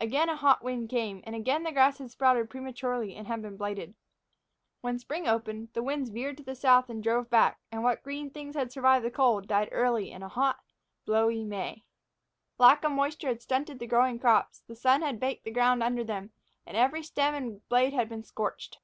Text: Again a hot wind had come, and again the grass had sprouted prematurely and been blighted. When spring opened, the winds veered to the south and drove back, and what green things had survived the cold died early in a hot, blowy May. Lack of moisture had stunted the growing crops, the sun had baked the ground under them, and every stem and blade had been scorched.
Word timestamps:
Again 0.00 0.28
a 0.28 0.36
hot 0.36 0.62
wind 0.62 0.92
had 0.92 0.96
come, 1.00 1.22
and 1.26 1.34
again 1.34 1.64
the 1.64 1.72
grass 1.72 1.98
had 1.98 2.12
sprouted 2.12 2.48
prematurely 2.48 3.16
and 3.16 3.26
been 3.42 3.56
blighted. 3.56 3.94
When 4.80 4.96
spring 5.00 5.26
opened, 5.26 5.70
the 5.72 5.82
winds 5.82 6.10
veered 6.10 6.36
to 6.36 6.44
the 6.44 6.54
south 6.54 6.88
and 6.88 7.02
drove 7.02 7.28
back, 7.30 7.58
and 7.72 7.82
what 7.82 8.04
green 8.04 8.30
things 8.30 8.54
had 8.54 8.70
survived 8.70 9.04
the 9.04 9.10
cold 9.10 9.48
died 9.48 9.68
early 9.72 10.12
in 10.12 10.22
a 10.22 10.28
hot, 10.28 10.60
blowy 11.04 11.44
May. 11.44 11.82
Lack 12.58 12.84
of 12.84 12.92
moisture 12.92 13.26
had 13.26 13.42
stunted 13.42 13.80
the 13.80 13.88
growing 13.88 14.20
crops, 14.20 14.60
the 14.60 14.76
sun 14.76 15.02
had 15.02 15.18
baked 15.18 15.42
the 15.42 15.50
ground 15.50 15.82
under 15.82 16.04
them, 16.04 16.30
and 16.64 16.76
every 16.76 17.02
stem 17.02 17.34
and 17.34 17.68
blade 17.68 17.92
had 17.92 18.08
been 18.08 18.22
scorched. 18.22 18.78